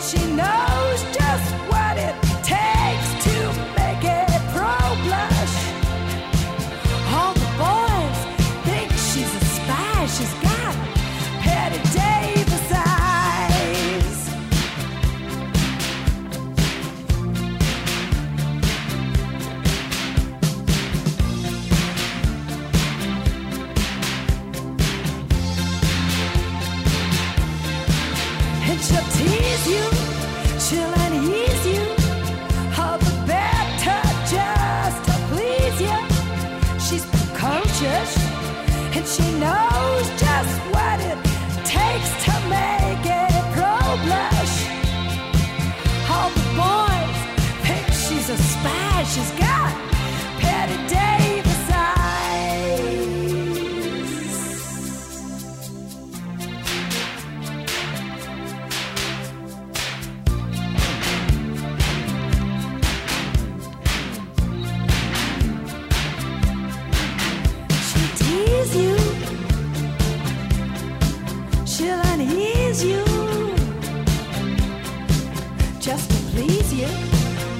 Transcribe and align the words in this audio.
she 0.00 0.18
knows 0.32 1.02
just 1.12 1.52
what 1.68 1.98
it 1.98 2.27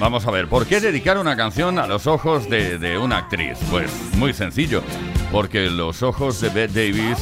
Vamos 0.01 0.27
a 0.27 0.31
ver, 0.31 0.49
¿por 0.49 0.67
qué 0.67 0.81
dedicar 0.81 1.19
una 1.19 1.37
canción 1.37 1.79
a 1.79 1.87
los 1.87 2.07
ojos 2.07 2.49
de, 2.49 2.79
de 2.79 2.99
una 2.99 3.19
actriz? 3.19 3.59
Pues 3.71 3.91
muy 4.15 4.33
sencillo, 4.33 4.83
porque 5.33 5.69
los 5.71 6.03
ojos 6.03 6.41
de 6.41 6.49
Bette 6.51 6.73
Davis 6.73 7.19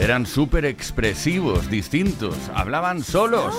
eran 0.00 0.26
súper 0.26 0.64
expresivos, 0.64 1.68
distintos, 1.68 2.36
hablaban 2.54 3.02
solos. 3.02 3.54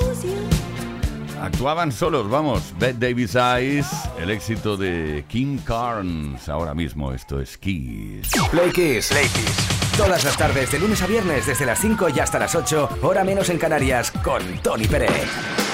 Actuaban 1.41 1.91
solos, 1.91 2.29
vamos, 2.29 2.62
Bette 2.78 3.00
Davis 3.00 3.35
Eyes, 3.35 3.88
el 4.19 4.29
éxito 4.29 4.78
de 4.78 5.25
Kim 5.28 5.58
Carnes. 5.58 6.47
Ahora 6.47 6.73
mismo 6.73 7.12
esto 7.13 7.41
es 7.41 7.58
Kiss. 7.58 8.29
Play 8.52 8.72
Kiss, 8.72 9.09
Play 9.09 9.28
Kiss. 9.28 9.97
Todas 9.97 10.23
las 10.23 10.38
tardes, 10.38 10.72
de 10.72 10.79
lunes 10.79 11.02
a 11.02 11.08
viernes, 11.08 11.46
desde 11.46 11.66
las 11.66 11.79
5 11.79 12.09
y 12.16 12.19
hasta 12.19 12.40
las 12.40 12.56
8, 12.56 13.00
hora 13.02 13.23
menos 13.23 13.50
en 13.50 13.58
Canarias, 13.58 14.12
con 14.12 14.41
Tony 14.62 14.88
Pérez. 14.88 15.70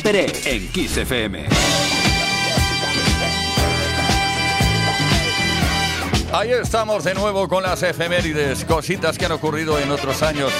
Tony 0.00 0.12
Pérez 0.12 0.46
en 0.46 0.68
Kiss 0.68 0.96
FM. 0.96 1.46
Ahí 6.32 6.50
estamos 6.50 7.04
de 7.04 7.14
nuevo 7.14 7.48
con 7.48 7.62
las 7.62 7.82
efemérides, 7.82 8.64
cositas 8.64 9.18
que 9.18 9.26
han 9.26 9.32
ocurrido 9.32 9.78
en 9.78 9.90
otros 9.90 10.22
años, 10.22 10.52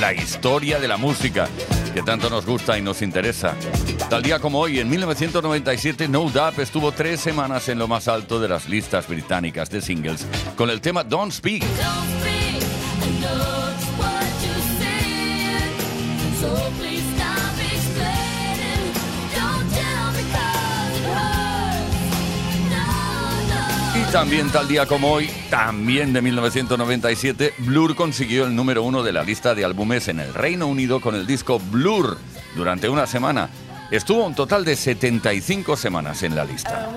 la 0.00 0.12
historia 0.12 0.78
de 0.78 0.88
la 0.88 0.96
música, 0.96 1.48
que 1.94 2.02
tanto 2.02 2.28
nos 2.28 2.44
gusta 2.44 2.76
y 2.78 2.82
nos 2.82 3.00
interesa. 3.00 3.54
Tal 4.10 4.22
día 4.22 4.38
como 4.38 4.60
hoy, 4.60 4.80
en 4.80 4.90
1997, 4.90 6.08
No 6.08 6.28
Doubt 6.28 6.58
estuvo 6.58 6.92
tres 6.92 7.20
semanas 7.20 7.68
en 7.68 7.78
lo 7.78 7.88
más 7.88 8.06
alto 8.06 8.38
de 8.38 8.48
las 8.48 8.68
listas 8.68 9.08
británicas 9.08 9.70
de 9.70 9.80
singles 9.80 10.26
con 10.56 10.68
el 10.68 10.80
tema 10.80 11.04
Don't 11.04 11.32
Speak. 11.32 11.64
También 24.14 24.48
tal 24.48 24.68
día 24.68 24.86
como 24.86 25.10
hoy, 25.10 25.28
también 25.50 26.12
de 26.12 26.22
1997, 26.22 27.52
Blur 27.58 27.96
consiguió 27.96 28.44
el 28.44 28.54
número 28.54 28.84
uno 28.84 29.02
de 29.02 29.12
la 29.12 29.24
lista 29.24 29.56
de 29.56 29.64
álbumes 29.64 30.06
en 30.06 30.20
el 30.20 30.32
Reino 30.32 30.68
Unido 30.68 31.00
con 31.00 31.16
el 31.16 31.26
disco 31.26 31.58
Blur 31.58 32.16
durante 32.54 32.88
una 32.88 33.08
semana. 33.08 33.50
Estuvo 33.90 34.24
un 34.24 34.36
total 34.36 34.64
de 34.64 34.76
75 34.76 35.76
semanas 35.76 36.22
en 36.22 36.36
la 36.36 36.44
lista. 36.44 36.90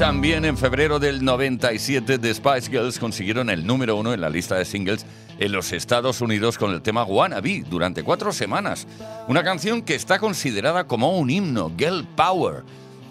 También 0.00 0.46
en 0.46 0.56
febrero 0.56 0.98
del 0.98 1.22
97, 1.22 2.18
The 2.18 2.32
Spice 2.32 2.70
Girls 2.70 2.98
consiguieron 2.98 3.50
el 3.50 3.66
número 3.66 3.96
uno 3.96 4.14
en 4.14 4.22
la 4.22 4.30
lista 4.30 4.54
de 4.54 4.64
singles 4.64 5.04
en 5.38 5.52
los 5.52 5.72
Estados 5.72 6.22
Unidos 6.22 6.56
con 6.56 6.72
el 6.72 6.80
tema 6.80 7.04
Wannabe 7.04 7.64
durante 7.68 8.02
cuatro 8.02 8.32
semanas. 8.32 8.86
Una 9.28 9.44
canción 9.44 9.82
que 9.82 9.94
está 9.94 10.18
considerada 10.18 10.84
como 10.84 11.18
un 11.18 11.28
himno, 11.28 11.70
Girl 11.76 12.06
Power. 12.16 12.62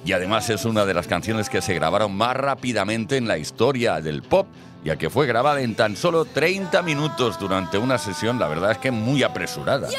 Y 0.03 0.13
además 0.13 0.50
es 0.50 0.65
una 0.65 0.84
de 0.84 0.96
las 0.96 1.05
canciones 1.05 1.48
que 1.48 1.62
se 1.62 1.75
grabaron 1.75 2.15
más 2.17 2.36
rápidamente 2.36 3.17
en 3.17 3.27
la 3.27 3.38
historia 3.38 4.01
del 4.01 4.24
pop, 4.24 4.48
ya 4.84 4.96
que 4.96 5.12
fue 5.12 5.27
grabada 5.27 5.62
en 5.62 5.75
tan 5.75 5.96
solo 5.96 6.25
30 6.25 6.81
minutos 6.81 7.38
durante 7.39 7.77
una 7.77 8.00
sesión, 8.00 8.39
la 8.39 8.48
verdad 8.48 8.72
es 8.72 8.79
que 8.79 8.89
muy 8.89 9.22
apresurada. 9.22 9.89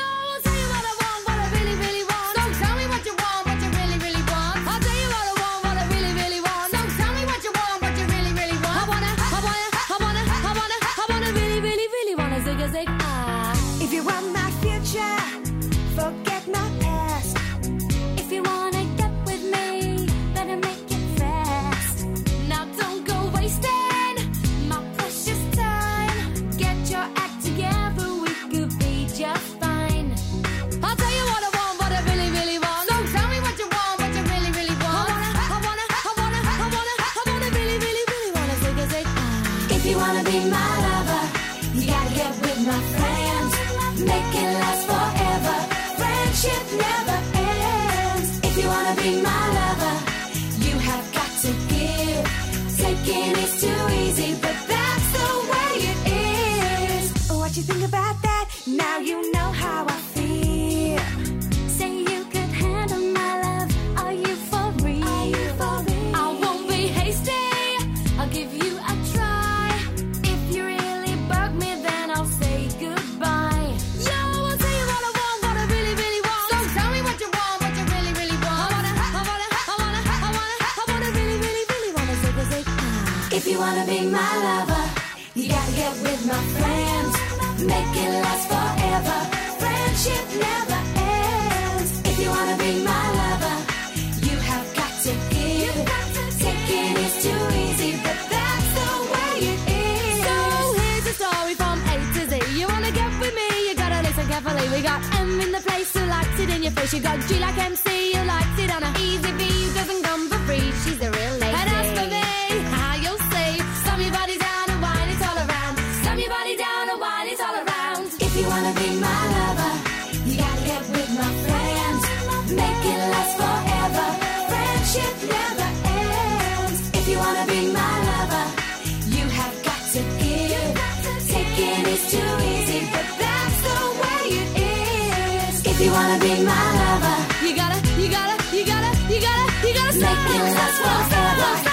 you 137.51 137.57
gotta, 137.57 137.77
you 138.01 138.11
gotta, 138.11 138.57
you 138.57 138.65
gotta, 138.65 139.13
you 139.13 139.21
gotta, 139.21 139.67
you 139.67 139.75
gotta 139.75 139.99
make 139.99 140.31
it 140.35 140.43
last 140.55 141.11
forever. 141.11 141.70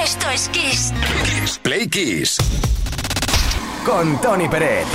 Esto 0.00 0.30
es 0.30 0.48
Kiss. 0.50 0.92
Kiss 1.24 1.58
Play 1.58 1.88
Kiss. 1.88 2.38
Con 3.84 4.20
Tony 4.20 4.48
Pérez. 4.48 4.86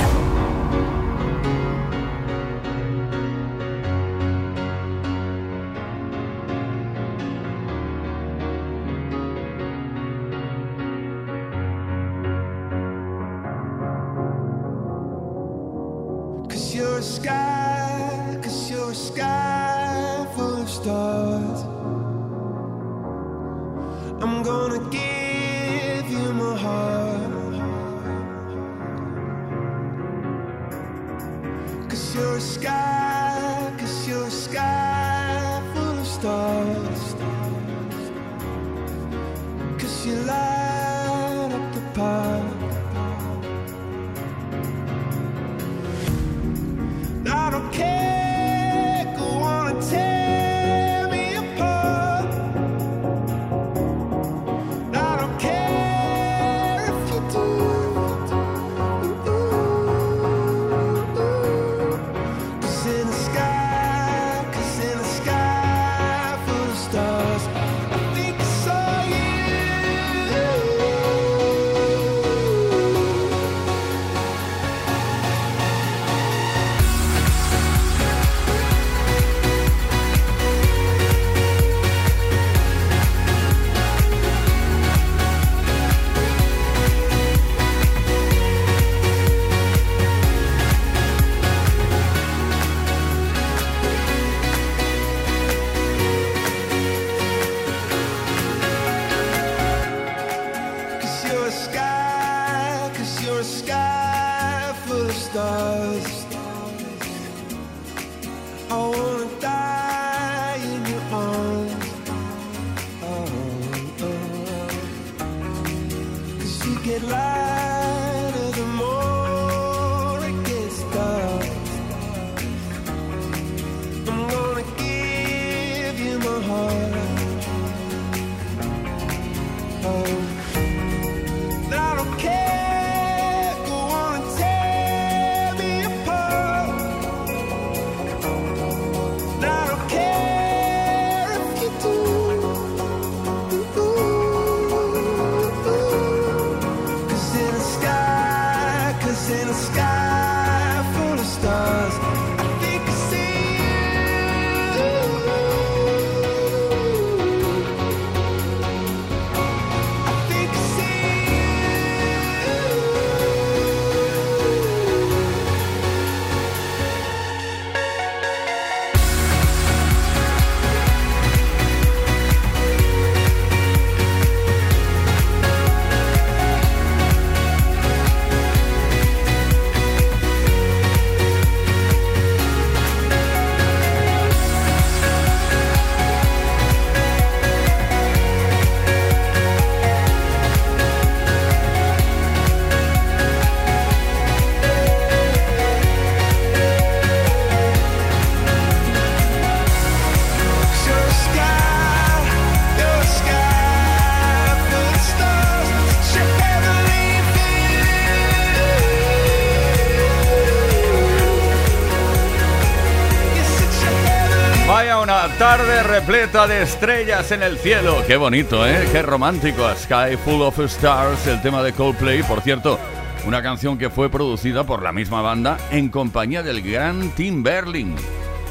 Tarde 215.56 215.82
repleta 215.82 216.46
de 216.46 216.62
estrellas 216.62 217.32
en 217.32 217.42
el 217.42 217.58
cielo. 217.58 218.04
Qué 218.06 218.16
bonito, 218.16 218.64
¿eh? 218.64 218.88
Qué 218.92 219.02
romántico. 219.02 219.64
A 219.64 219.74
Sky 219.74 220.16
Full 220.24 220.42
of 220.42 220.60
Stars, 220.60 221.26
el 221.26 221.42
tema 221.42 221.60
de 221.60 221.72
Coldplay. 221.72 222.22
Por 222.22 222.40
cierto, 222.40 222.78
una 223.26 223.42
canción 223.42 223.76
que 223.76 223.90
fue 223.90 224.08
producida 224.08 224.62
por 224.62 224.80
la 224.80 224.92
misma 224.92 225.22
banda 225.22 225.58
en 225.72 225.88
compañía 225.88 226.44
del 226.44 226.62
gran 226.62 227.10
Tim 227.16 227.42
Berling. 227.42 227.96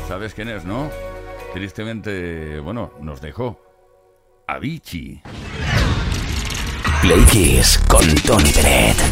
¿Sabes 0.10 0.34
quién 0.34 0.50
es, 0.50 0.66
no? 0.66 0.92
Tristemente, 1.54 2.60
bueno, 2.60 2.92
nos 3.00 3.22
dejó. 3.22 3.62
Avicii. 4.46 5.22
Play 7.02 7.24
Kiss 7.32 7.80
con 7.88 8.14
Tony 8.16 8.52
Peret. 8.52 9.09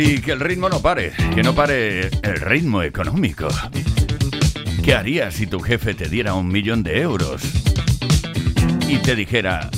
Y 0.00 0.20
que 0.20 0.30
el 0.30 0.38
ritmo 0.38 0.68
no 0.68 0.80
pare, 0.80 1.10
que 1.34 1.42
no 1.42 1.56
pare 1.56 2.06
el 2.22 2.40
ritmo 2.40 2.84
económico. 2.84 3.48
¿Qué 4.84 4.94
harías 4.94 5.34
si 5.34 5.48
tu 5.48 5.58
jefe 5.58 5.92
te 5.92 6.08
diera 6.08 6.34
un 6.34 6.46
millón 6.46 6.84
de 6.84 7.00
euros 7.00 7.42
y 8.86 8.98
te 8.98 9.16
dijera, 9.16 9.68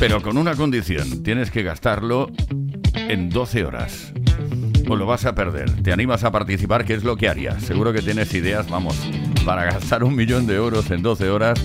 pero 0.00 0.22
con 0.22 0.38
una 0.38 0.54
condición, 0.54 1.22
tienes 1.22 1.50
que 1.50 1.62
gastarlo 1.62 2.30
en 2.94 3.28
12 3.28 3.66
horas? 3.66 4.14
O 4.88 4.96
lo 4.96 5.04
vas 5.04 5.26
a 5.26 5.34
perder. 5.34 5.70
¿Te 5.82 5.92
animas 5.92 6.24
a 6.24 6.32
participar? 6.32 6.86
¿Qué 6.86 6.94
es 6.94 7.04
lo 7.04 7.18
que 7.18 7.28
harías? 7.28 7.62
Seguro 7.62 7.92
que 7.92 8.00
tienes 8.00 8.32
ideas, 8.32 8.70
vamos, 8.70 8.96
para 9.44 9.64
gastar 9.64 10.02
un 10.02 10.16
millón 10.16 10.46
de 10.46 10.54
euros 10.54 10.90
en 10.90 11.02
12 11.02 11.28
horas. 11.28 11.62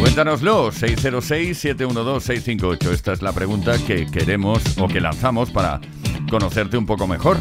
Cuéntanoslo, 0.00 0.72
606-712-658. 0.72 2.90
Esta 2.90 3.12
es 3.12 3.22
la 3.22 3.32
pregunta 3.32 3.76
que 3.86 4.06
queremos 4.06 4.60
o 4.78 4.88
que 4.88 5.00
lanzamos 5.00 5.52
para 5.52 5.80
conocerte 6.28 6.76
un 6.76 6.84
poco 6.86 7.06
mejor. 7.06 7.38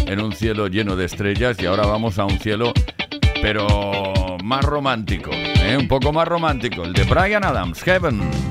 en 0.05 0.21
un 0.21 0.31
cielo 0.31 0.67
lleno 0.67 0.95
de 0.95 1.05
estrellas 1.05 1.57
y 1.59 1.65
ahora 1.65 1.85
vamos 1.85 2.17
a 2.17 2.23
un 2.23 2.39
cielo, 2.39 2.71
pero 3.41 4.08
más 4.43 4.63
romántico, 4.63 5.31
¿eh? 5.31 5.77
un 5.77 5.87
poco 5.87 6.11
más 6.11 6.27
romántico, 6.27 6.83
el 6.83 6.93
de 6.93 7.03
Brian 7.03 7.43
Adams, 7.43 7.81
Heaven. 7.83 8.48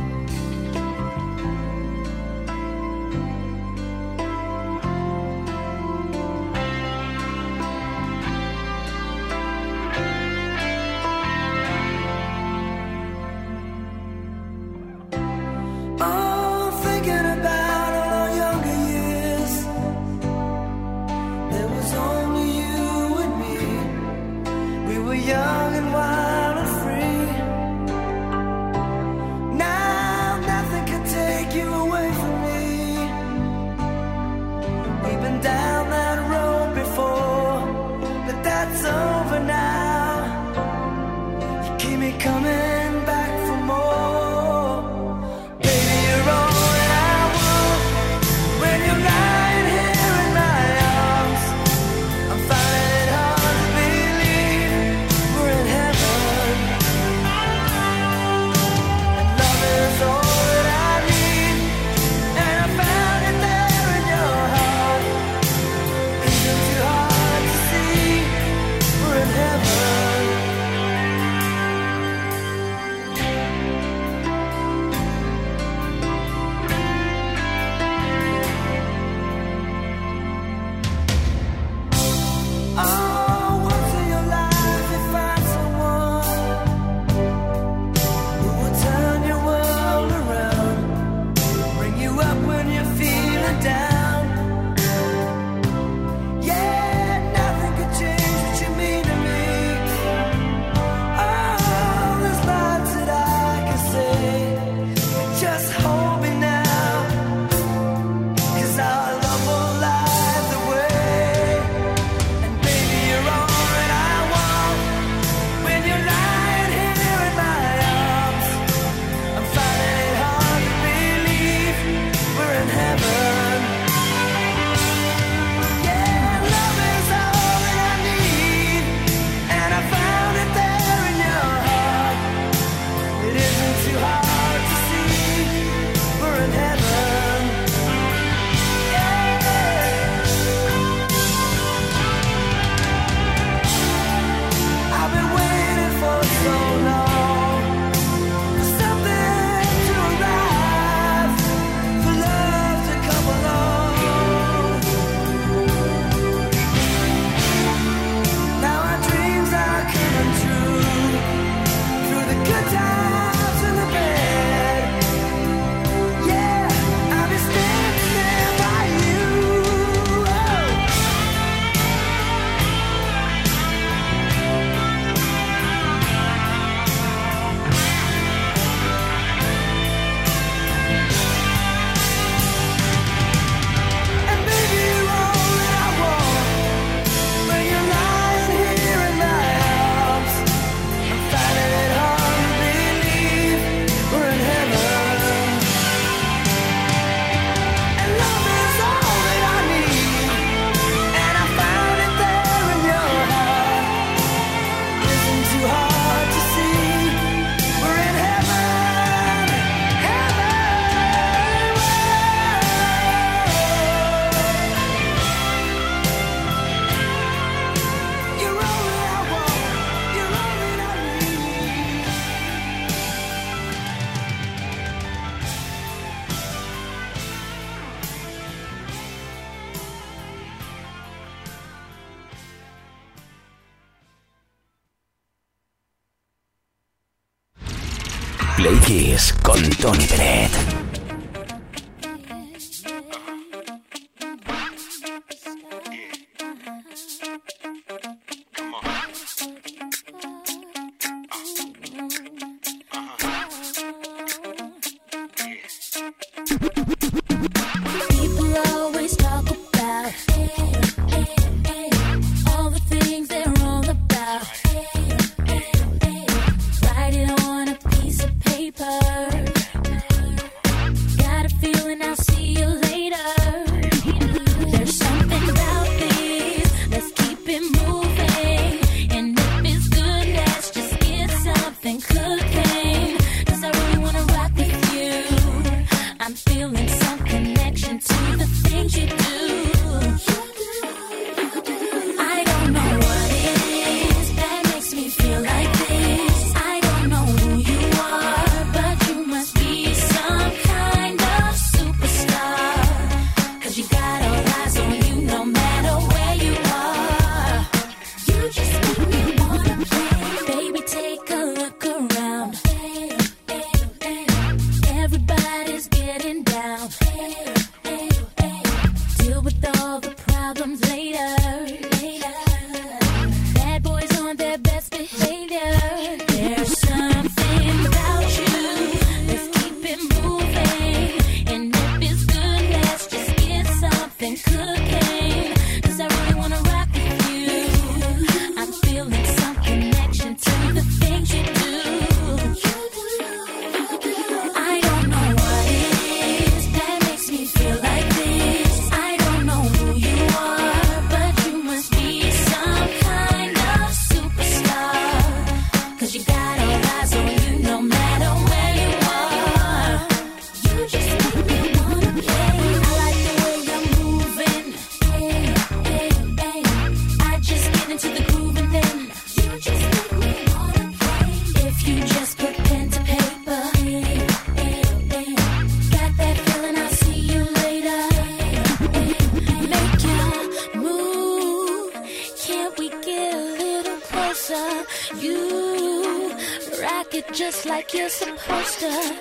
poster. 388.47 389.15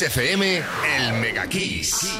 En 0.00 0.06
Kiss 0.06 0.16
FM, 0.16 0.62
el 0.96 1.12
Mega 1.20 1.46
Kiss. 1.46 2.19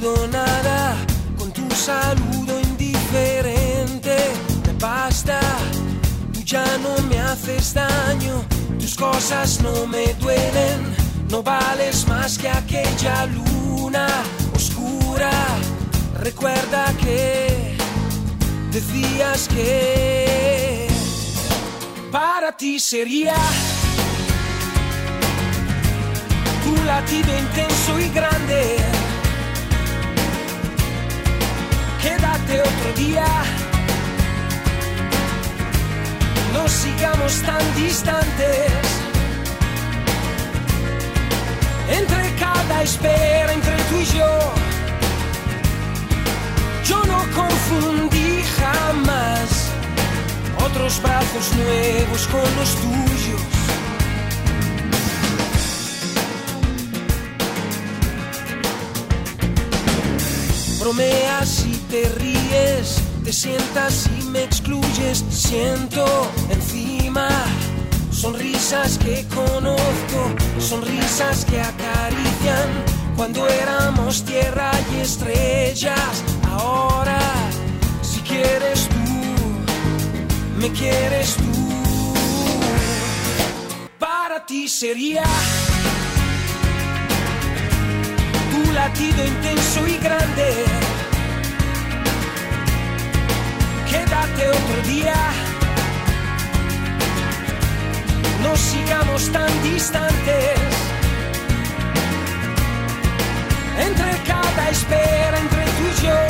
nada 0.00 0.96
con 1.38 1.50
tu 1.52 1.68
saludo 1.74 2.60
indiferente. 2.60 4.16
Me 4.66 4.72
basta, 4.78 5.40
tú 6.32 6.40
ya 6.44 6.64
no 6.78 7.02
me 7.08 7.18
haces 7.18 7.74
daño, 7.74 8.44
tus 8.78 8.94
cosas 8.94 9.60
no 9.60 9.86
me 9.86 10.14
duelen. 10.14 11.08
No 11.30 11.42
vales 11.42 12.06
más 12.08 12.38
que 12.38 12.48
aquella 12.48 13.26
luna 13.26 14.06
oscura. 14.54 15.30
Recuerda 16.20 16.92
que 17.02 17.76
decías 18.70 19.48
que 19.48 20.88
para 22.10 22.56
ti 22.56 22.80
sería 22.80 23.36
tu 26.64 26.84
latido 26.84 27.38
intenso 27.38 28.00
y 28.00 28.08
grande. 28.10 28.97
Quédate 32.02 32.60
otro 32.60 32.92
día. 32.96 33.26
No 36.52 36.68
sigamos 36.68 37.32
tan 37.42 37.74
distantes. 37.74 38.72
Entre 41.90 42.34
cada 42.36 42.82
espera, 42.82 43.52
entre 43.52 43.76
tú 43.88 43.96
y 43.96 44.04
yo. 44.18 44.38
Yo 46.84 47.04
no 47.04 47.20
confundí 47.34 48.42
jamás 48.58 49.70
otros 50.64 51.02
brazos 51.02 51.52
nuevos 51.56 52.26
con 52.28 52.56
los 52.58 52.74
tuyos. 52.76 53.08
Te 61.90 62.08
ríes, 62.18 63.00
te 63.24 63.32
sientas 63.32 64.08
y 64.18 64.22
me 64.24 64.44
excluyes, 64.44 65.24
siento 65.30 66.04
encima 66.50 67.28
sonrisas 68.10 68.98
que 68.98 69.24
conozco, 69.34 70.20
sonrisas 70.58 71.44
que 71.44 71.60
acarician 71.60 72.68
cuando 73.16 73.46
éramos 73.48 74.24
tierra 74.24 74.70
y 74.92 75.00
estrellas. 75.00 76.24
Ahora, 76.50 77.20
si 78.02 78.20
quieres 78.20 78.88
tú, 78.88 80.58
me 80.58 80.70
quieres 80.72 81.36
tú, 81.36 82.14
para 83.98 84.44
ti 84.44 84.68
sería 84.68 85.22
tu 88.50 88.72
latido 88.72 89.24
intenso 89.24 89.86
y 89.86 89.96
grande. 89.98 90.87
Quédate 93.90 94.48
otro 94.48 94.82
día. 94.86 95.14
No 98.42 98.56
sigamos 98.56 99.32
tan 99.32 99.50
distantes. 99.62 100.58
Entre 103.86 104.10
cada 104.26 104.70
espera, 104.70 105.38
entre 105.38 105.64
tú 105.76 105.84
y 105.92 106.06
yo. 106.06 106.20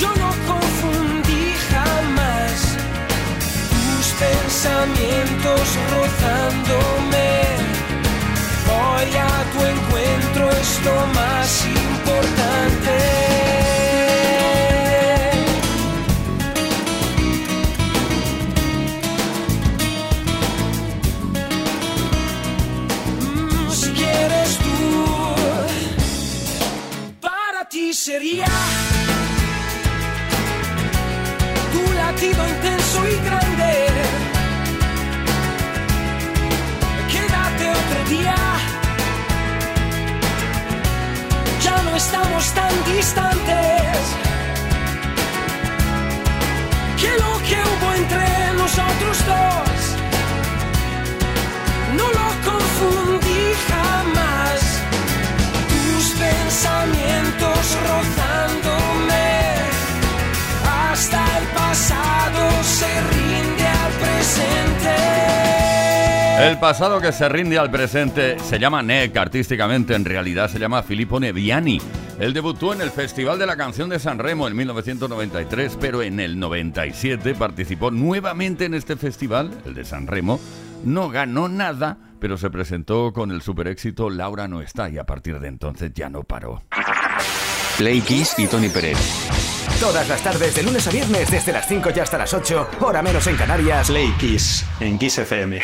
Yo 0.00 0.10
no 0.22 0.30
confundí 0.50 1.54
jamás 1.70 2.54
tus 3.70 4.06
pensamientos 4.26 5.64
rozándome. 5.94 7.30
Voy 8.66 9.10
a 9.16 9.34
tu 9.52 9.60
encuentro, 9.74 10.50
es 10.50 10.80
lo 10.84 11.06
más 11.18 11.66
importante. 11.66 13.61
Sería 28.02 28.46
tu 31.72 31.92
latido 31.92 32.48
intenso 32.48 32.98
y 33.06 33.16
grande. 33.26 33.72
Quédate 37.12 37.64
otro 37.70 38.00
día. 38.10 38.34
Ya 41.62 41.82
no 41.82 41.96
estamos 41.96 42.52
tan 42.54 42.74
distantes. 42.92 44.31
El 66.42 66.58
pasado 66.58 67.00
que 67.00 67.12
se 67.12 67.28
rinde 67.28 67.56
al 67.56 67.70
presente 67.70 68.36
se 68.40 68.58
llama 68.58 68.82
Neck 68.82 69.16
artísticamente, 69.16 69.94
en 69.94 70.04
realidad 70.04 70.50
se 70.50 70.58
llama 70.58 70.82
Filippo 70.82 71.20
Neviani. 71.20 71.80
Él 72.18 72.34
debutó 72.34 72.72
en 72.72 72.80
el 72.80 72.90
Festival 72.90 73.38
de 73.38 73.46
la 73.46 73.56
Canción 73.56 73.88
de 73.88 74.00
San 74.00 74.18
Remo 74.18 74.48
en 74.48 74.56
1993, 74.56 75.78
pero 75.80 76.02
en 76.02 76.18
el 76.18 76.40
97 76.40 77.36
participó 77.36 77.92
nuevamente 77.92 78.64
en 78.64 78.74
este 78.74 78.96
festival, 78.96 79.52
el 79.64 79.74
de 79.74 79.84
San 79.84 80.08
Remo. 80.08 80.40
No 80.84 81.10
ganó 81.10 81.48
nada, 81.48 81.96
pero 82.18 82.36
se 82.36 82.50
presentó 82.50 83.12
con 83.12 83.30
el 83.30 83.40
super 83.40 83.68
éxito 83.68 84.10
Laura 84.10 84.48
no 84.48 84.62
está 84.62 84.90
y 84.90 84.98
a 84.98 85.04
partir 85.04 85.38
de 85.38 85.46
entonces 85.46 85.92
ya 85.94 86.10
no 86.10 86.24
paró. 86.24 86.64
Play 87.78 88.00
Kiss 88.00 88.34
y 88.36 88.48
Tony 88.48 88.68
Pérez. 88.68 88.98
Todas 89.78 90.08
las 90.08 90.20
tardes, 90.20 90.56
de 90.56 90.64
lunes 90.64 90.88
a 90.88 90.90
viernes, 90.90 91.30
desde 91.30 91.52
las 91.52 91.68
5 91.68 91.90
y 91.94 92.00
hasta 92.00 92.18
las 92.18 92.34
8, 92.34 92.68
hora 92.80 93.00
menos 93.00 93.28
en 93.28 93.36
Canarias. 93.36 93.86
Play 93.86 94.12
Kiss 94.18 94.66
en 94.80 94.98
Kiss 94.98 95.18
FM. 95.18 95.60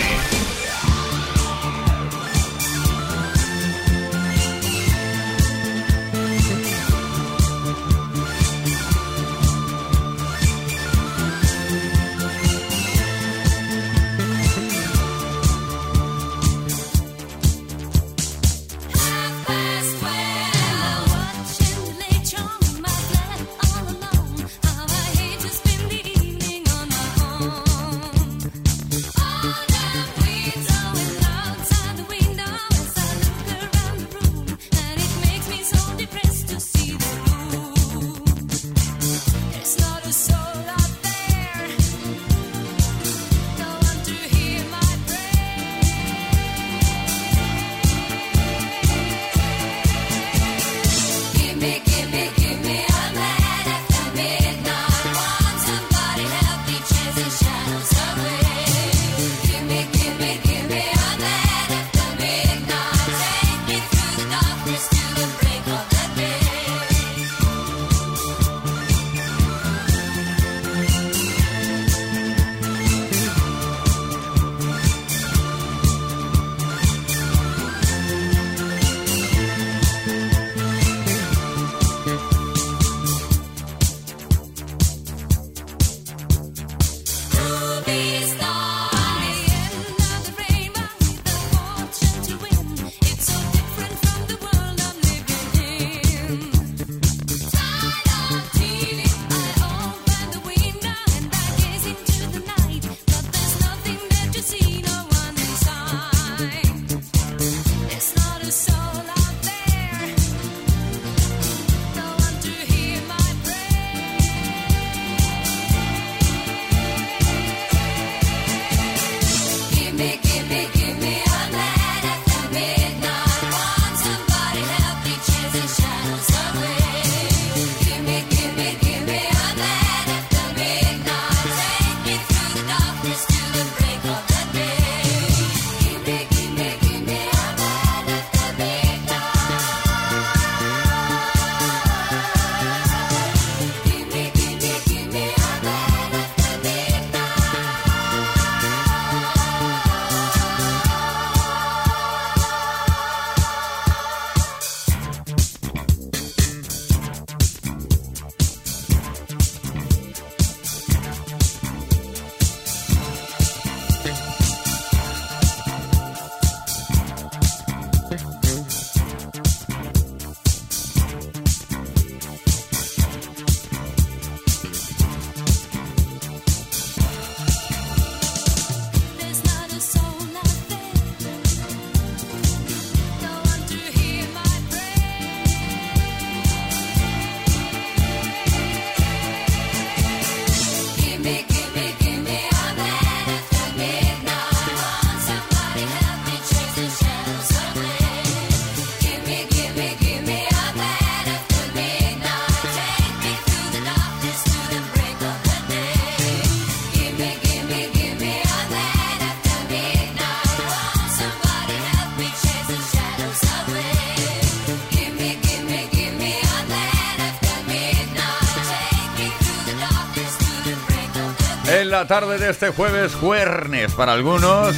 La 221.99 222.07
tarde 222.07 222.39
de 222.39 222.51
este 222.51 222.69
jueves, 222.69 223.13
juernes 223.17 223.93
para 223.93 224.13
algunos. 224.13 224.77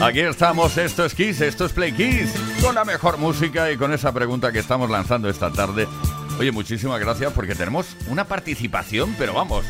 Aquí 0.00 0.20
estamos, 0.20 0.78
esto 0.78 1.04
es 1.04 1.14
Kiss, 1.14 1.42
esto 1.42 1.66
es 1.66 1.72
Play 1.72 1.92
Kiss, 1.92 2.32
con 2.62 2.74
la 2.74 2.86
mejor 2.86 3.18
música 3.18 3.70
y 3.70 3.76
con 3.76 3.92
esa 3.92 4.10
pregunta 4.10 4.50
que 4.50 4.58
estamos 4.58 4.88
lanzando 4.88 5.28
esta 5.28 5.50
tarde. 5.50 5.86
Oye, 6.38 6.50
muchísimas 6.50 6.98
gracias 6.98 7.30
porque 7.34 7.54
tenemos 7.54 7.94
una 8.08 8.24
participación, 8.24 9.14
pero 9.18 9.34
vamos, 9.34 9.66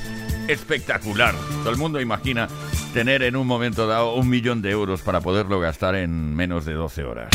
espectacular. 0.47 1.35
Todo 1.65 1.71
el 1.71 1.77
mundo 1.77 2.01
imagina 2.01 2.47
tener 2.93 3.25
en 3.25 3.35
un 3.35 3.49
momento 3.49 3.89
dado 3.89 4.15
un 4.15 4.29
millón 4.29 4.63
de 4.63 4.71
euros 4.71 5.03
para 5.03 5.21
poderlo 5.21 5.59
gastar 5.59 5.97
en 5.97 6.37
menos 6.37 6.65
de 6.65 6.75
12 6.75 7.03
horas. 7.03 7.31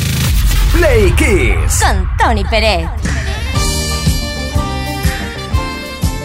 Play 0.72 1.12
Kiss. 1.12 1.84
Con 1.84 2.10
Tony 2.18 2.46
Pérez. 2.46 2.88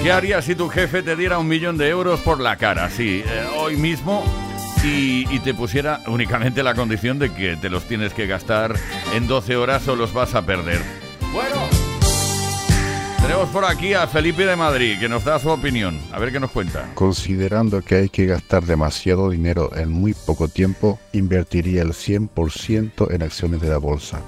¿Qué 0.05 0.13
harías 0.13 0.45
si 0.45 0.55
tu 0.55 0.69
jefe 0.69 1.03
te 1.03 1.17
diera 1.17 1.39
un 1.39 1.49
millón 1.49 1.79
de 1.79 1.89
euros 1.89 2.21
por 2.21 2.39
la 2.39 2.57
cara, 2.57 2.91
sí, 2.91 3.23
eh, 3.25 3.47
hoy 3.57 3.79
mismo, 3.79 4.23
y, 4.85 5.27
y 5.35 5.39
te 5.39 5.55
pusiera 5.55 6.03
únicamente 6.09 6.63
la 6.63 6.75
condición 6.75 7.19
de 7.19 7.33
que 7.33 7.57
te 7.57 7.71
los 7.71 7.85
tienes 7.85 8.13
que 8.13 8.27
gastar 8.27 8.77
en 9.15 9.27
12 9.27 9.57
horas 9.57 9.89
o 9.89 9.97
los 9.97 10.13
vas 10.13 10.35
a 10.35 10.45
perder? 10.45 10.83
Bueno, 11.33 11.57
tenemos 13.23 13.49
por 13.49 13.65
aquí 13.65 13.95
a 13.95 14.07
Felipe 14.07 14.45
de 14.45 14.57
Madrid, 14.57 14.99
que 15.01 15.09
nos 15.09 15.25
da 15.25 15.39
su 15.39 15.49
opinión. 15.49 15.99
A 16.13 16.19
ver 16.19 16.31
qué 16.31 16.39
nos 16.39 16.51
cuenta. 16.51 16.91
Considerando 16.95 17.81
que 17.81 17.95
hay 17.95 18.09
que 18.11 18.27
gastar 18.27 18.65
demasiado 18.65 19.31
dinero 19.31 19.75
en 19.75 19.91
muy 19.91 20.13
poco 20.13 20.49
tiempo, 20.49 21.01
invertiría 21.15 21.81
el 21.81 21.95
100% 21.95 23.11
en 23.11 23.23
acciones 23.23 23.63
de 23.63 23.71
la 23.71 23.79
bolsa. 23.79 24.21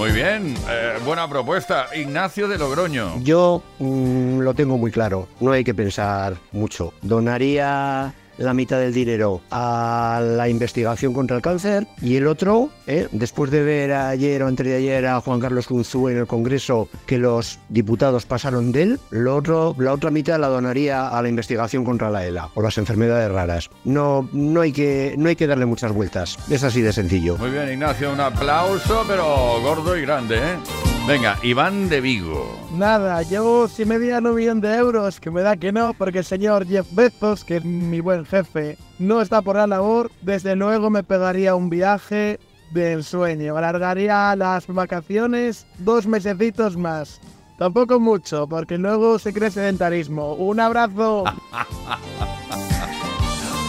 Muy 0.00 0.12
bien, 0.12 0.54
eh, 0.66 0.98
buena 1.04 1.28
propuesta. 1.28 1.88
Ignacio 1.94 2.48
de 2.48 2.56
Logroño. 2.56 3.20
Yo 3.22 3.62
mm, 3.80 4.38
lo 4.38 4.54
tengo 4.54 4.78
muy 4.78 4.90
claro, 4.90 5.28
no 5.40 5.52
hay 5.52 5.62
que 5.62 5.74
pensar 5.74 6.38
mucho. 6.52 6.94
Donaría 7.02 8.14
la 8.40 8.54
mitad 8.54 8.80
del 8.80 8.92
dinero 8.92 9.42
a 9.50 10.20
la 10.22 10.48
investigación 10.48 11.12
contra 11.12 11.36
el 11.36 11.42
cáncer 11.42 11.86
y 12.02 12.16
el 12.16 12.26
otro, 12.26 12.70
¿eh? 12.86 13.06
después 13.12 13.50
de 13.50 13.62
ver 13.62 13.92
ayer 13.92 14.42
o 14.42 14.48
antes 14.48 14.66
de 14.66 14.76
ayer 14.76 15.06
a 15.06 15.20
Juan 15.20 15.40
Carlos 15.40 15.66
Cunzú 15.66 16.08
en 16.08 16.18
el 16.18 16.26
Congreso 16.26 16.88
que 17.06 17.18
los 17.18 17.58
diputados 17.68 18.26
pasaron 18.26 18.72
de 18.72 18.82
él, 18.82 19.00
la 19.10 19.92
otra 19.92 20.10
mitad 20.10 20.40
la 20.40 20.48
donaría 20.48 21.08
a 21.08 21.22
la 21.22 21.28
investigación 21.28 21.84
contra 21.84 22.10
la 22.10 22.26
ELA 22.26 22.48
o 22.54 22.62
las 22.62 22.78
enfermedades 22.78 23.30
raras. 23.30 23.70
No, 23.84 24.28
no, 24.32 24.62
hay 24.62 24.72
que, 24.72 25.14
no 25.18 25.28
hay 25.28 25.36
que 25.36 25.46
darle 25.46 25.66
muchas 25.66 25.92
vueltas, 25.92 26.38
es 26.50 26.64
así 26.64 26.80
de 26.80 26.92
sencillo. 26.92 27.36
Muy 27.36 27.50
bien, 27.50 27.70
Ignacio, 27.70 28.12
un 28.12 28.20
aplauso, 28.20 29.04
pero 29.06 29.60
gordo 29.62 29.96
y 29.96 30.02
grande, 30.02 30.36
¿eh? 30.36 30.99
Venga, 31.06 31.38
Iván 31.42 31.88
de 31.88 32.00
Vigo. 32.00 32.56
Nada, 32.72 33.22
yo 33.22 33.66
si 33.68 33.84
me 33.84 33.98
dieran 33.98 34.26
un 34.26 34.36
millón 34.36 34.60
de 34.60 34.76
euros, 34.76 35.18
que 35.18 35.30
me 35.30 35.42
da 35.42 35.56
que 35.56 35.72
no, 35.72 35.92
porque 35.94 36.18
el 36.18 36.24
señor 36.24 36.66
Jeff 36.66 36.86
Bezos, 36.92 37.44
que 37.44 37.56
es 37.56 37.64
mi 37.64 38.00
buen 38.00 38.24
jefe, 38.24 38.76
no 38.98 39.20
está 39.20 39.42
por 39.42 39.56
la 39.56 39.66
labor, 39.66 40.10
desde 40.22 40.54
luego 40.54 40.88
me 40.90 41.02
pegaría 41.02 41.56
un 41.56 41.68
viaje 41.68 42.38
de 42.70 42.92
ensueño. 42.92 43.56
Alargaría 43.56 44.36
las 44.36 44.66
vacaciones 44.68 45.66
dos 45.78 46.06
mesecitos 46.06 46.76
más. 46.76 47.20
Tampoco 47.58 47.98
mucho, 48.00 48.46
porque 48.46 48.78
luego 48.78 49.18
se 49.18 49.32
cree 49.32 49.50
sedentarismo. 49.50 50.34
Un 50.34 50.60
abrazo. 50.60 51.24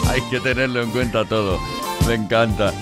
Hay 0.08 0.20
que 0.30 0.40
tenerlo 0.40 0.82
en 0.82 0.90
cuenta 0.90 1.24
todo. 1.24 1.58
Me 2.06 2.14
encanta. 2.14 2.72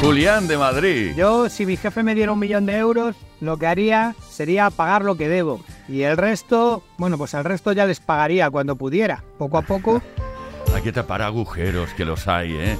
Julián 0.00 0.46
de 0.46 0.58
Madrid. 0.58 1.14
Yo, 1.16 1.48
si 1.48 1.66
mi 1.66 1.76
jefe 1.76 2.02
me 2.02 2.14
diera 2.14 2.32
un 2.32 2.38
millón 2.38 2.66
de 2.66 2.76
euros, 2.76 3.16
lo 3.40 3.56
que 3.56 3.66
haría 3.66 4.14
sería 4.28 4.70
pagar 4.70 5.04
lo 5.04 5.16
que 5.16 5.28
debo. 5.28 5.60
Y 5.88 6.02
el 6.02 6.16
resto, 6.16 6.82
bueno, 6.98 7.18
pues 7.18 7.34
el 7.34 7.44
resto 7.44 7.72
ya 7.72 7.86
les 7.86 8.00
pagaría 8.00 8.50
cuando 8.50 8.76
pudiera. 8.76 9.24
Poco 9.38 9.58
a 9.58 9.62
poco. 9.62 10.02
Hay 10.74 10.82
que 10.82 10.92
tapar 10.92 11.22
agujeros, 11.22 11.90
que 11.94 12.04
los 12.04 12.28
hay, 12.28 12.52
¿eh? 12.52 12.78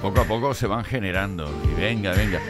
Poco 0.00 0.20
a 0.20 0.24
poco 0.24 0.54
se 0.54 0.66
van 0.66 0.84
generando. 0.84 1.50
Y 1.64 1.80
venga, 1.80 2.12
venga. 2.12 2.40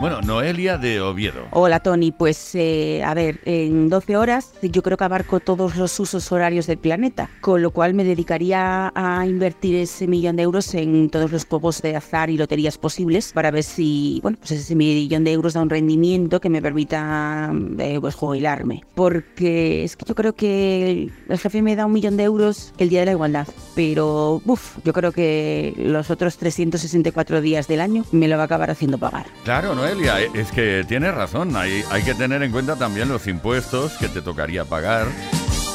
Bueno, 0.00 0.20
Noelia 0.20 0.78
de 0.78 1.00
Oviedo. 1.00 1.48
Hola 1.50 1.80
Tony, 1.80 2.12
pues 2.12 2.54
eh, 2.54 3.02
a 3.02 3.14
ver, 3.14 3.40
en 3.44 3.88
12 3.88 4.16
horas 4.16 4.52
yo 4.62 4.80
creo 4.80 4.96
que 4.96 5.02
abarco 5.02 5.40
todos 5.40 5.74
los 5.74 5.98
usos 5.98 6.30
horarios 6.30 6.68
del 6.68 6.78
planeta, 6.78 7.28
con 7.40 7.62
lo 7.62 7.72
cual 7.72 7.94
me 7.94 8.04
dedicaría 8.04 8.92
a 8.94 9.26
invertir 9.26 9.74
ese 9.74 10.06
millón 10.06 10.36
de 10.36 10.44
euros 10.44 10.72
en 10.74 11.10
todos 11.10 11.32
los 11.32 11.46
juegos 11.46 11.82
de 11.82 11.96
azar 11.96 12.30
y 12.30 12.36
loterías 12.36 12.78
posibles 12.78 13.32
para 13.32 13.50
ver 13.50 13.64
si, 13.64 14.20
bueno, 14.22 14.38
pues 14.38 14.52
ese 14.52 14.76
millón 14.76 15.24
de 15.24 15.32
euros 15.32 15.54
da 15.54 15.62
un 15.62 15.70
rendimiento 15.70 16.40
que 16.40 16.48
me 16.48 16.62
permita 16.62 17.52
eh, 17.78 17.98
pues 18.00 18.14
jubilarme. 18.14 18.84
Porque 18.94 19.82
es 19.82 19.96
que 19.96 20.04
yo 20.06 20.14
creo 20.14 20.32
que 20.32 21.10
el 21.28 21.38
jefe 21.40 21.60
me 21.60 21.74
da 21.74 21.86
un 21.86 21.92
millón 21.92 22.16
de 22.16 22.22
euros 22.22 22.72
el 22.78 22.88
día 22.88 23.00
de 23.00 23.06
la 23.06 23.12
igualdad, 23.12 23.48
pero 23.74 24.40
uff, 24.44 24.78
yo 24.84 24.92
creo 24.92 25.10
que 25.10 25.74
los 25.76 26.08
otros 26.12 26.36
364 26.36 27.40
días 27.40 27.66
del 27.66 27.80
año 27.80 28.04
me 28.12 28.28
lo 28.28 28.36
va 28.36 28.42
a 28.42 28.46
acabar 28.46 28.70
haciendo 28.70 28.96
pagar. 28.96 29.26
Claro, 29.42 29.74
Noelia, 29.88 30.20
es 30.34 30.52
que 30.52 30.84
tienes 30.86 31.14
razón. 31.14 31.56
Hay, 31.56 31.82
hay 31.90 32.02
que 32.02 32.14
tener 32.14 32.42
en 32.42 32.52
cuenta 32.52 32.76
también 32.76 33.08
los 33.08 33.26
impuestos 33.26 33.92
que 33.92 34.08
te 34.08 34.20
tocaría 34.20 34.66
pagar, 34.66 35.06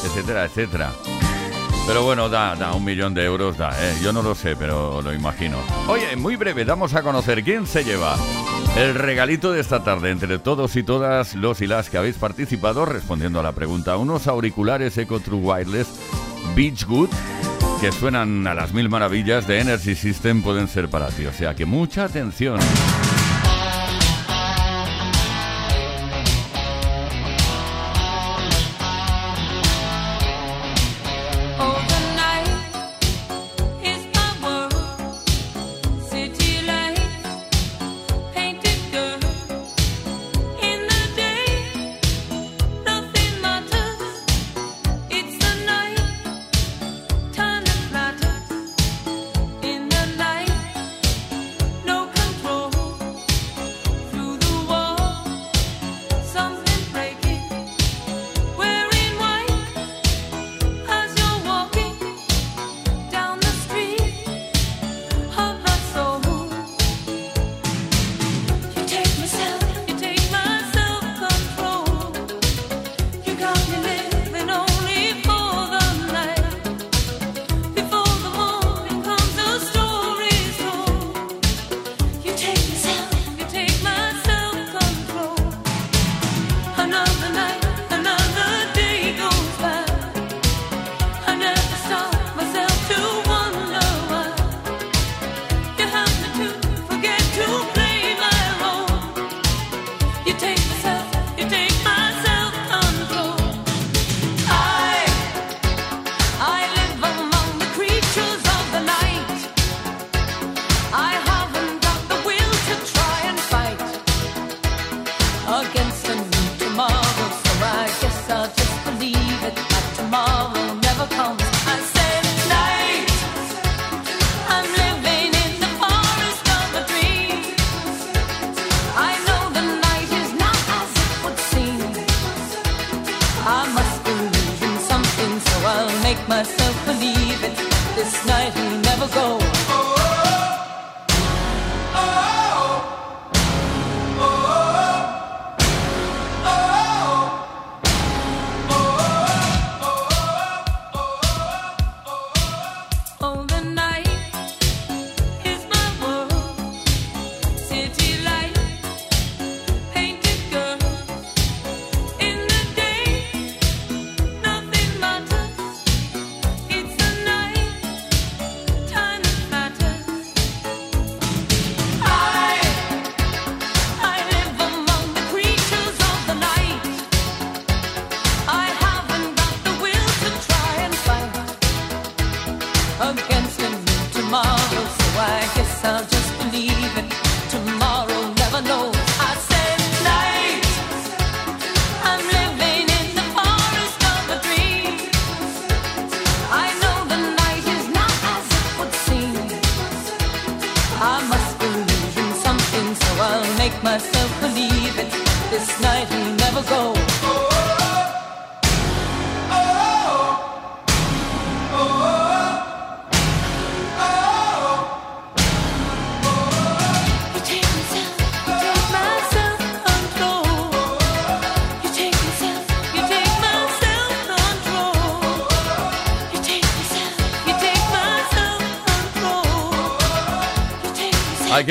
etcétera, 0.05 0.45
etcétera. 0.45 0.91
Pero 1.87 2.03
bueno, 2.03 2.29
da, 2.29 2.55
da 2.55 2.75
un 2.75 2.85
millón 2.85 3.15
de 3.15 3.25
euros, 3.25 3.57
da, 3.57 3.71
¿eh? 3.71 3.95
Yo 4.03 4.13
no 4.13 4.21
lo 4.21 4.35
sé, 4.35 4.55
pero 4.55 5.01
lo 5.01 5.13
imagino. 5.15 5.57
Oye, 5.87 6.15
muy 6.15 6.35
breve, 6.35 6.63
damos 6.63 6.93
a 6.93 7.01
conocer 7.01 7.43
quién 7.43 7.65
se 7.65 7.83
lleva 7.83 8.15
el 8.77 8.93
regalito 8.93 9.51
de 9.51 9.59
esta 9.59 9.83
tarde 9.83 10.11
entre 10.11 10.37
todos 10.37 10.75
y 10.75 10.83
todas 10.83 11.33
los 11.33 11.61
y 11.61 11.67
las 11.67 11.89
que 11.89 11.97
habéis 11.97 12.17
participado 12.17 12.85
respondiendo 12.85 13.39
a 13.39 13.43
la 13.43 13.53
pregunta. 13.53 13.97
Unos 13.97 14.27
auriculares 14.27 14.95
Eco 14.95 15.21
True 15.21 15.39
Wireless 15.39 15.87
Beachwood 16.55 17.09
que 17.81 17.91
suenan 17.91 18.45
a 18.45 18.53
las 18.53 18.73
mil 18.73 18.89
maravillas 18.89 19.47
de 19.47 19.59
Energy 19.59 19.95
System 19.95 20.43
pueden 20.43 20.67
ser 20.67 20.87
para 20.87 21.07
ti. 21.07 21.25
O 21.25 21.33
sea 21.33 21.55
que 21.55 21.65
mucha 21.65 22.05
atención. 22.05 22.59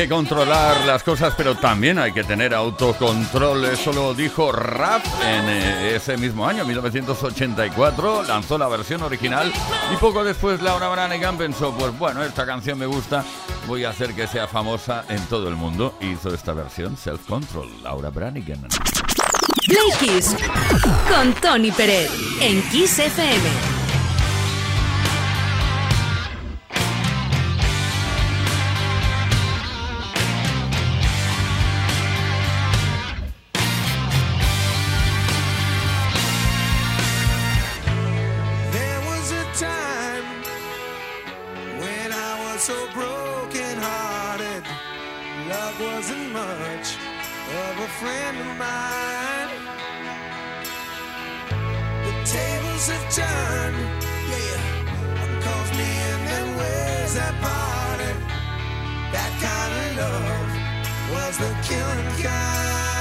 que 0.03 0.09
controlar 0.09 0.85
las 0.85 1.05
cosas, 1.05 1.35
pero 1.37 1.55
también 1.55 1.97
hay 1.97 2.13
que 2.13 2.25
tener 2.25 2.55
autocontrol. 2.55 3.65
Eso 3.67 3.93
lo 3.93 4.15
dijo 4.15 4.51
Rap 4.51 5.05
en 5.25 5.49
eh, 5.49 5.95
ese 5.95 6.17
mismo 6.17 6.47
año, 6.47 6.65
1984. 6.65 8.25
Lanzó 8.25 8.59
la 8.59 8.67
versión 8.67 9.03
original 9.03 9.53
y 9.93 9.97
poco 9.99 10.25
después 10.25 10.61
Laura 10.61 10.89
Branigan 10.89 11.39
pensó, 11.39 11.73
pues 11.73 11.97
bueno, 11.99 12.25
esta 12.25 12.45
canción 12.45 12.79
me 12.79 12.87
gusta, 12.87 13.25
voy 13.69 13.85
a 13.85 13.91
hacer 13.91 14.13
que 14.15 14.27
sea 14.27 14.49
famosa 14.49 15.05
en 15.09 15.25
todo 15.27 15.49
el 15.49 15.55
mundo. 15.55 15.95
Hizo 16.01 16.35
esta 16.35 16.53
versión, 16.53 16.97
Self 16.97 17.25
Control, 17.29 17.69
Laura 17.83 18.11
Branigan. 18.11 18.67
Con 21.09 21.33
Tony 21.35 21.71
Pérez 21.71 22.11
en 22.41 22.61
Kiss 22.71 22.99
FM. 22.99 23.72
wasn't 45.83 46.33
much 46.33 46.97
of 47.61 47.73
a 47.79 47.89
friend 48.01 48.37
of 48.39 48.51
mine. 48.57 49.51
The 52.07 52.15
tables 52.25 52.85
have 52.93 53.07
turned, 53.21 54.03
yeah. 54.31 55.23
I'm 55.23 55.35
and 56.37 56.57
where's 56.57 57.15
that 57.15 57.35
party? 57.47 58.13
That 59.15 59.33
kind 59.47 59.73
of 59.81 59.89
love 60.03 60.51
was 61.15 61.39
the 61.39 61.51
killing 61.67 62.23
kind. 62.23 62.92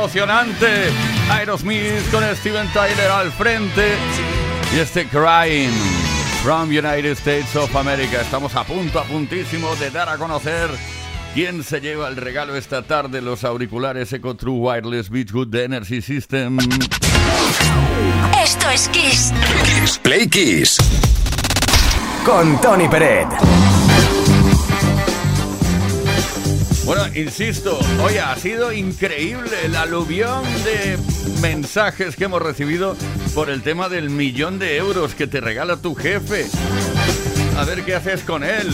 Emocionante. 0.00 0.90
Aerosmith 1.30 2.10
con 2.10 2.24
Steven 2.36 2.66
Tyler 2.72 3.10
al 3.10 3.30
frente. 3.32 3.96
Y 4.74 4.78
este 4.78 5.06
Crying 5.06 5.70
from 6.42 6.70
United 6.70 7.12
States 7.12 7.54
of 7.54 7.74
America. 7.76 8.22
Estamos 8.22 8.54
a 8.56 8.64
punto, 8.64 8.98
a 8.98 9.04
puntísimo 9.04 9.76
de 9.76 9.90
dar 9.90 10.08
a 10.08 10.16
conocer 10.16 10.70
quién 11.34 11.62
se 11.62 11.82
lleva 11.82 12.08
el 12.08 12.16
regalo 12.16 12.56
esta 12.56 12.82
tarde. 12.82 13.20
Los 13.20 13.44
auriculares 13.44 14.10
Eco 14.14 14.34
True 14.36 14.58
Wireless 14.58 15.10
Beachwood 15.10 15.48
de 15.48 15.64
Energy 15.64 16.00
System. 16.00 16.58
Esto 18.42 18.70
es 18.70 18.88
Kiss. 18.88 19.34
Kiss 19.64 19.98
Play 19.98 20.28
Kiss. 20.28 20.78
Con 22.24 22.58
Tony 22.62 22.88
Peret. 22.88 23.28
Bueno, 26.84 27.06
insisto, 27.14 27.78
oye, 28.02 28.20
ha 28.20 28.34
sido 28.36 28.72
increíble 28.72 29.50
el 29.64 29.76
aluvión 29.76 30.42
de 30.64 30.98
mensajes 31.40 32.16
que 32.16 32.24
hemos 32.24 32.42
recibido 32.42 32.96
por 33.34 33.50
el 33.50 33.62
tema 33.62 33.88
del 33.88 34.10
millón 34.10 34.58
de 34.58 34.76
euros 34.76 35.14
que 35.14 35.26
te 35.26 35.40
regala 35.40 35.76
tu 35.76 35.94
jefe. 35.94 36.46
A 37.56 37.64
ver 37.64 37.84
qué 37.84 37.94
haces 37.94 38.22
con 38.22 38.42
él. 38.42 38.68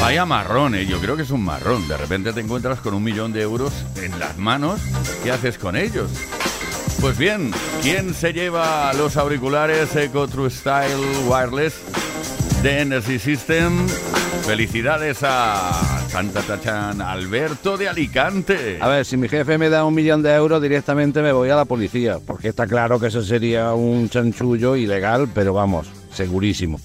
Vaya 0.00 0.24
marrón, 0.24 0.74
eh, 0.74 0.86
yo 0.86 1.00
creo 1.00 1.16
que 1.16 1.22
es 1.22 1.30
un 1.30 1.44
marrón. 1.44 1.86
De 1.88 1.96
repente 1.96 2.32
te 2.32 2.40
encuentras 2.40 2.80
con 2.80 2.94
un 2.94 3.02
millón 3.02 3.32
de 3.32 3.42
euros 3.42 3.72
en 3.96 4.18
las 4.18 4.36
manos. 4.38 4.80
¿Qué 5.22 5.30
haces 5.30 5.58
con 5.58 5.76
ellos? 5.76 6.10
Pues 7.00 7.18
bien, 7.18 7.52
¿quién 7.82 8.14
se 8.14 8.32
lleva 8.32 8.92
los 8.94 9.16
auriculares 9.16 9.94
Eco 9.96 10.28
True 10.28 10.50
Style 10.50 10.96
Wireless 11.28 11.74
de 12.62 12.80
Energy 12.80 13.18
System? 13.18 13.86
Felicidades 14.46 15.18
a 15.24 16.06
Santa 16.08 16.40
Tachan 16.40 17.00
Alberto 17.00 17.76
de 17.76 17.88
Alicante. 17.88 18.78
A 18.80 18.86
ver, 18.86 19.04
si 19.04 19.16
mi 19.16 19.28
jefe 19.28 19.58
me 19.58 19.68
da 19.68 19.84
un 19.84 19.92
millón 19.92 20.22
de 20.22 20.32
euros, 20.32 20.62
directamente 20.62 21.20
me 21.20 21.32
voy 21.32 21.50
a 21.50 21.56
la 21.56 21.64
policía, 21.64 22.20
porque 22.24 22.48
está 22.48 22.68
claro 22.68 23.00
que 23.00 23.08
eso 23.08 23.22
sería 23.22 23.74
un 23.74 24.08
chanchullo 24.08 24.76
ilegal, 24.76 25.28
pero 25.34 25.52
vamos, 25.52 25.88
segurísimo. 26.12 26.78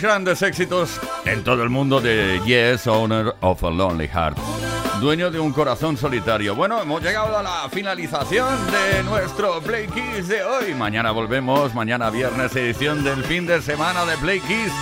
grandes 0.00 0.42
éxitos 0.42 1.00
en 1.24 1.44
todo 1.44 1.62
el 1.62 1.70
mundo 1.70 2.00
de 2.00 2.40
Yes, 2.44 2.86
Owner 2.86 3.34
of 3.40 3.62
a 3.64 3.70
Lonely 3.70 4.08
Heart. 4.08 4.38
Dueño 5.00 5.30
de 5.30 5.38
un 5.38 5.52
corazón 5.52 5.96
solitario. 5.96 6.54
Bueno, 6.56 6.82
hemos 6.82 7.00
llegado 7.02 7.38
a 7.38 7.42
la 7.42 7.68
finalización 7.70 8.48
de 8.66 9.02
nuestro 9.04 9.60
Play 9.60 9.86
Kiss 9.86 10.26
de 10.26 10.42
hoy. 10.42 10.74
Mañana 10.74 11.12
volvemos, 11.12 11.74
mañana 11.74 12.10
viernes, 12.10 12.54
edición 12.56 13.04
del 13.04 13.22
fin 13.24 13.46
de 13.46 13.62
semana 13.62 14.04
de 14.04 14.16
Play 14.16 14.40
Kiss. 14.40 14.72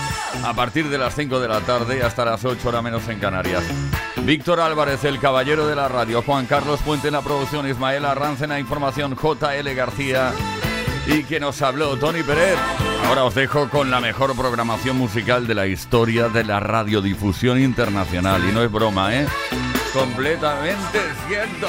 A 0.42 0.54
partir 0.54 0.88
de 0.88 0.98
las 0.98 1.14
5 1.14 1.38
de 1.38 1.48
la 1.48 1.60
tarde 1.60 2.02
hasta 2.02 2.24
las 2.24 2.44
8 2.44 2.66
horas 2.68 2.82
menos 2.82 3.06
en 3.08 3.18
Canarias. 3.18 3.64
Víctor 4.22 4.60
Álvarez, 4.60 5.04
el 5.04 5.20
caballero 5.20 5.66
de 5.66 5.76
la 5.76 5.88
radio. 5.88 6.22
Juan 6.22 6.46
Carlos 6.46 6.80
Puente 6.80 7.08
en 7.08 7.14
la 7.14 7.22
producción. 7.22 7.68
Ismael 7.68 8.04
Arranz 8.04 8.40
en 8.40 8.50
la 8.50 8.58
información. 8.58 9.16
JL 9.16 9.74
García. 9.74 10.32
Y 11.06 11.24
que 11.24 11.38
nos 11.38 11.60
habló 11.62 11.96
Tony 11.96 12.22
Pérez. 12.22 12.56
Ahora 13.06 13.24
os 13.24 13.36
dejo 13.36 13.68
con 13.68 13.90
la 13.90 14.00
mejor 14.00 14.34
programación 14.34 14.96
musical 14.96 15.46
de 15.46 15.54
la 15.54 15.68
historia 15.68 16.28
de 16.28 16.42
la 16.42 16.58
radiodifusión 16.58 17.60
internacional. 17.60 18.42
Y 18.48 18.52
no 18.52 18.64
es 18.64 18.72
broma, 18.72 19.14
¿eh? 19.14 19.26
Completamente 19.94 21.00
cierto. 21.28 21.68